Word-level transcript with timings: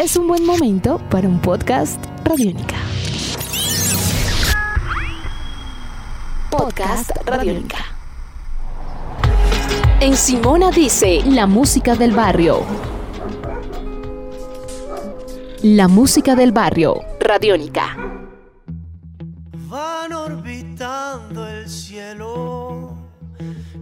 es 0.00 0.16
un 0.16 0.26
buen 0.26 0.46
momento 0.46 0.98
para 1.10 1.28
un 1.28 1.38
podcast 1.42 2.02
Radiónica. 2.24 2.76
Podcast 6.50 7.10
Radiónica. 7.26 7.76
En 10.00 10.16
Simona 10.16 10.70
dice 10.70 11.20
la 11.26 11.46
música 11.46 11.96
del 11.96 12.12
barrio. 12.12 12.62
La 15.62 15.86
música 15.86 16.34
del 16.34 16.52
barrio, 16.52 17.02
Radiónica. 17.20 17.94
Van 19.68 20.14
orbitando 20.14 21.46
el 21.46 21.68
cielo 21.68 22.96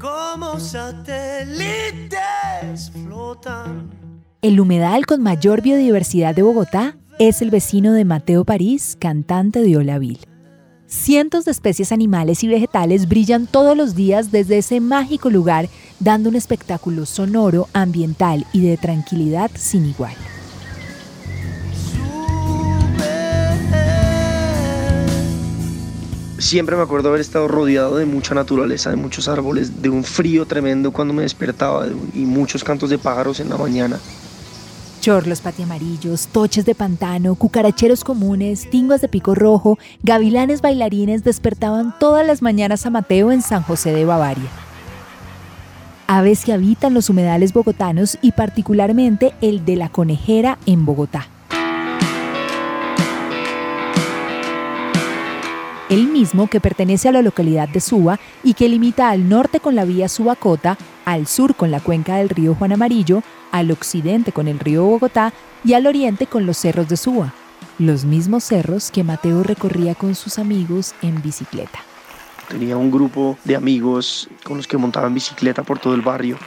como 0.00 0.58
satélites. 0.58 2.18
El 4.42 4.58
humedal 4.58 5.04
con 5.04 5.22
mayor 5.22 5.60
biodiversidad 5.60 6.34
de 6.34 6.40
Bogotá 6.40 6.96
es 7.18 7.42
el 7.42 7.50
vecino 7.50 7.92
de 7.92 8.06
Mateo 8.06 8.46
París, 8.46 8.96
cantante 8.98 9.60
de 9.60 9.76
Olavil. 9.76 10.18
Cientos 10.86 11.44
de 11.44 11.50
especies 11.50 11.92
animales 11.92 12.42
y 12.42 12.48
vegetales 12.48 13.06
brillan 13.06 13.46
todos 13.46 13.76
los 13.76 13.94
días 13.94 14.32
desde 14.32 14.56
ese 14.56 14.80
mágico 14.80 15.28
lugar, 15.28 15.68
dando 15.98 16.30
un 16.30 16.36
espectáculo 16.36 17.04
sonoro, 17.04 17.68
ambiental 17.74 18.46
y 18.54 18.62
de 18.62 18.78
tranquilidad 18.78 19.50
sin 19.56 19.84
igual. 19.84 20.14
Siempre 26.38 26.76
me 26.76 26.82
acuerdo 26.82 27.10
haber 27.10 27.20
estado 27.20 27.46
rodeado 27.46 27.98
de 27.98 28.06
mucha 28.06 28.34
naturaleza, 28.34 28.88
de 28.88 28.96
muchos 28.96 29.28
árboles, 29.28 29.82
de 29.82 29.90
un 29.90 30.02
frío 30.02 30.46
tremendo 30.46 30.92
cuando 30.92 31.12
me 31.12 31.20
despertaba 31.24 31.86
y 32.14 32.24
muchos 32.24 32.64
cantos 32.64 32.88
de 32.88 32.96
pájaros 32.96 33.38
en 33.40 33.50
la 33.50 33.58
mañana. 33.58 34.00
Chorlos 35.00 35.40
patiamarillos, 35.40 36.26
toches 36.26 36.66
de 36.66 36.74
pantano, 36.74 37.34
cucaracheros 37.34 38.04
comunes, 38.04 38.68
tinguas 38.68 39.00
de 39.00 39.08
pico 39.08 39.34
rojo, 39.34 39.78
gavilanes 40.02 40.60
bailarines 40.60 41.24
despertaban 41.24 41.94
todas 41.98 42.26
las 42.26 42.42
mañanas 42.42 42.84
a 42.84 42.90
Mateo 42.90 43.32
en 43.32 43.40
San 43.40 43.62
José 43.62 43.92
de 43.92 44.04
Bavaria. 44.04 44.50
Aves 46.06 46.44
que 46.44 46.52
habitan 46.52 46.92
los 46.92 47.08
humedales 47.08 47.54
bogotanos 47.54 48.18
y 48.20 48.32
particularmente 48.32 49.32
el 49.40 49.64
de 49.64 49.76
la 49.76 49.88
conejera 49.88 50.58
en 50.66 50.84
Bogotá. 50.84 51.28
el 55.90 56.06
mismo 56.06 56.46
que 56.46 56.60
pertenece 56.60 57.08
a 57.08 57.12
la 57.12 57.20
localidad 57.20 57.68
de 57.68 57.80
Suba 57.80 58.20
y 58.44 58.54
que 58.54 58.68
limita 58.68 59.10
al 59.10 59.28
norte 59.28 59.58
con 59.58 59.74
la 59.74 59.84
vía 59.84 60.08
Subacota, 60.08 60.78
al 61.10 61.26
sur 61.26 61.56
con 61.56 61.72
la 61.72 61.80
cuenca 61.80 62.16
del 62.16 62.28
río 62.28 62.54
Juan 62.54 62.72
Amarillo, 62.72 63.24
al 63.50 63.72
occidente 63.72 64.30
con 64.30 64.46
el 64.46 64.60
río 64.60 64.84
Bogotá 64.84 65.32
y 65.64 65.72
al 65.72 65.88
oriente 65.88 66.28
con 66.28 66.46
los 66.46 66.56
cerros 66.56 66.88
de 66.88 66.96
Suba, 66.96 67.34
los 67.80 68.04
mismos 68.04 68.44
cerros 68.44 68.92
que 68.92 69.02
Mateo 69.02 69.42
recorría 69.42 69.96
con 69.96 70.14
sus 70.14 70.38
amigos 70.38 70.94
en 71.02 71.20
bicicleta. 71.20 71.80
Tenía 72.48 72.76
un 72.76 72.92
grupo 72.92 73.36
de 73.44 73.56
amigos 73.56 74.28
con 74.44 74.58
los 74.58 74.68
que 74.68 74.76
montaban 74.76 75.12
bicicleta 75.12 75.64
por 75.64 75.80
todo 75.80 75.94
el 75.94 76.00
barrio. 76.00 76.38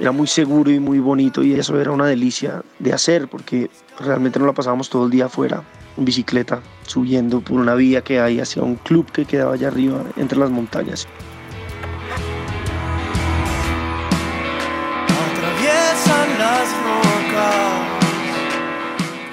Era 0.00 0.10
muy 0.10 0.26
seguro 0.26 0.70
y 0.70 0.80
muy 0.80 0.98
bonito 0.98 1.44
y 1.44 1.54
eso 1.54 1.80
era 1.80 1.92
una 1.92 2.06
delicia 2.06 2.62
de 2.80 2.92
hacer 2.92 3.28
porque 3.28 3.70
realmente 4.00 4.40
no 4.40 4.46
la 4.46 4.52
pasábamos 4.52 4.90
todo 4.90 5.04
el 5.04 5.10
día 5.10 5.26
afuera 5.26 5.62
en 5.96 6.04
bicicleta, 6.04 6.60
subiendo 6.86 7.40
por 7.40 7.60
una 7.60 7.74
vía 7.76 8.02
que 8.02 8.18
hay 8.20 8.40
hacia 8.40 8.64
un 8.64 8.76
club 8.76 9.10
que 9.12 9.24
quedaba 9.24 9.54
allá 9.54 9.68
arriba 9.68 10.02
entre 10.16 10.38
las 10.38 10.50
montañas. 10.50 11.06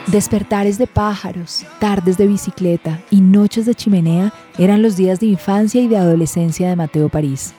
Despertares 0.08 0.78
de 0.78 0.88
pájaros, 0.88 1.66
tardes 1.80 2.18
de 2.18 2.26
bicicleta 2.26 3.02
y 3.12 3.20
noches 3.20 3.66
de 3.66 3.76
chimenea 3.76 4.34
eran 4.58 4.82
los 4.82 4.96
días 4.96 5.20
de 5.20 5.26
infancia 5.26 5.82
y 5.82 5.90
de 5.90 5.98
adolescencia 5.98 6.70
de 6.70 6.78
Mateo 6.78 7.10
París. 7.10 7.54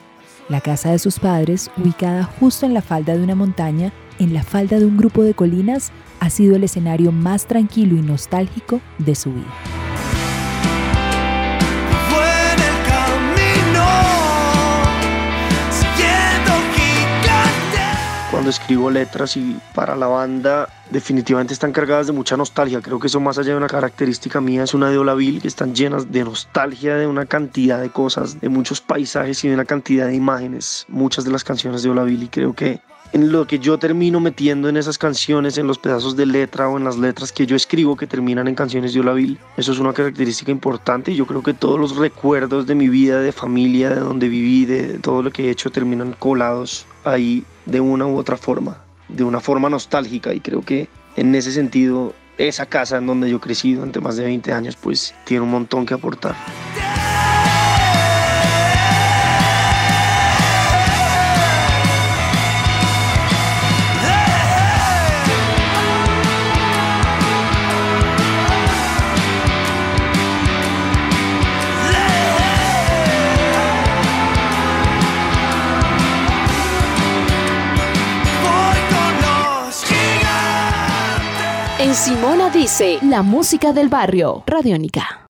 La 0.49 0.59
casa 0.61 0.89
de 0.89 0.97
sus 0.97 1.19
padres, 1.19 1.69
ubicada 1.77 2.23
justo 2.23 2.65
en 2.65 2.73
la 2.73 2.81
falda 2.81 3.15
de 3.15 3.23
una 3.23 3.35
montaña, 3.35 3.93
en 4.17 4.33
la 4.33 4.41
falda 4.41 4.79
de 4.79 4.85
un 4.85 4.97
grupo 4.97 5.21
de 5.21 5.35
colinas, 5.35 5.91
ha 6.19 6.31
sido 6.31 6.55
el 6.55 6.63
escenario 6.63 7.11
más 7.11 7.45
tranquilo 7.45 7.95
y 7.95 8.01
nostálgico 8.01 8.81
de 8.97 9.13
su 9.13 9.33
vida. 9.33 9.86
Cuando 18.47 18.61
escribo 18.61 18.89
letras 18.89 19.35
y 19.35 19.59
para 19.75 19.97
la 19.97 20.07
banda 20.07 20.69
definitivamente 20.89 21.51
están 21.51 21.73
cargadas 21.73 22.07
de 22.07 22.13
mucha 22.13 22.37
nostalgia. 22.37 22.79
Creo 22.79 22.97
que 22.97 23.07
eso 23.07 23.19
más 23.19 23.37
allá 23.37 23.51
de 23.51 23.57
una 23.57 23.67
característica 23.67 24.39
mía 24.39 24.63
es 24.63 24.73
una 24.73 24.89
de 24.89 24.97
Olavil 24.97 25.41
que 25.41 25.49
están 25.49 25.75
llenas 25.75 26.13
de 26.13 26.23
nostalgia 26.23 26.95
de 26.95 27.07
una 27.07 27.25
cantidad 27.25 27.81
de 27.81 27.89
cosas, 27.89 28.39
de 28.39 28.47
muchos 28.47 28.79
paisajes 28.79 29.43
y 29.43 29.49
de 29.49 29.53
una 29.53 29.65
cantidad 29.65 30.07
de 30.07 30.15
imágenes. 30.15 30.85
Muchas 30.87 31.25
de 31.25 31.31
las 31.31 31.43
canciones 31.43 31.83
de 31.83 31.89
Olavil 31.89 32.23
y 32.23 32.29
creo 32.29 32.53
que 32.53 32.79
en 33.11 33.33
lo 33.33 33.45
que 33.47 33.59
yo 33.59 33.77
termino 33.77 34.21
metiendo 34.21 34.69
en 34.69 34.77
esas 34.77 34.97
canciones, 34.97 35.57
en 35.57 35.67
los 35.67 35.77
pedazos 35.77 36.15
de 36.15 36.25
letra 36.25 36.69
o 36.69 36.77
en 36.77 36.85
las 36.85 36.97
letras 36.97 37.33
que 37.33 37.45
yo 37.45 37.57
escribo 37.57 37.97
que 37.97 38.07
terminan 38.07 38.47
en 38.47 38.55
canciones 38.55 38.93
de 38.93 39.01
Olavil. 39.01 39.37
Eso 39.57 39.73
es 39.73 39.79
una 39.79 39.91
característica 39.91 40.53
importante 40.53 41.11
y 41.11 41.17
yo 41.17 41.25
creo 41.25 41.43
que 41.43 41.53
todos 41.53 41.77
los 41.77 41.97
recuerdos 41.97 42.65
de 42.65 42.75
mi 42.75 42.87
vida, 42.87 43.19
de 43.19 43.33
familia, 43.33 43.89
de 43.89 43.99
donde 43.99 44.29
viví, 44.29 44.63
de 44.63 44.99
todo 44.99 45.21
lo 45.21 45.31
que 45.31 45.47
he 45.47 45.49
hecho 45.49 45.69
terminan 45.69 46.15
colados 46.17 46.85
ahí 47.03 47.43
de 47.67 47.79
una 47.79 48.07
u 48.07 48.17
otra 48.17 48.37
forma, 48.37 48.83
de 49.09 49.23
una 49.23 49.39
forma 49.39 49.69
nostálgica 49.69 50.33
y 50.33 50.39
creo 50.39 50.61
que 50.61 50.87
en 51.15 51.35
ese 51.35 51.51
sentido 51.51 52.13
esa 52.37 52.65
casa 52.65 52.97
en 52.97 53.07
donde 53.07 53.29
yo 53.29 53.39
crecí 53.39 53.73
durante 53.73 53.99
más 53.99 54.15
de 54.15 54.23
20 54.25 54.53
años 54.53 54.75
pues 54.75 55.13
tiene 55.25 55.43
un 55.43 55.51
montón 55.51 55.85
que 55.85 55.93
aportar. 55.93 56.35
Simona 81.93 82.49
dice 82.49 82.99
la 83.01 83.21
música 83.21 83.71
del 83.71 83.87
barrio, 83.87 84.43
Radiónica. 84.45 85.27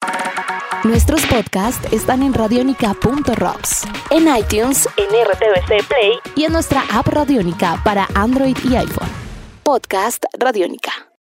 Nuestros 0.84 1.26
podcasts 1.26 1.92
están 1.92 2.24
en 2.24 2.34
radionica.rocks, 2.34 3.84
en 4.10 4.28
iTunes, 4.36 4.88
en 4.98 5.06
RTVC 5.06 5.88
Play 5.88 6.20
y 6.36 6.46
en 6.46 6.54
nuestra 6.54 6.84
app 6.92 7.08
Radiónica 7.08 7.82
para 7.84 8.08
Android 8.16 8.58
y 8.64 8.76
iPhone. 8.76 9.10
Podcast 9.64 10.26
Radiónica. 10.38 11.07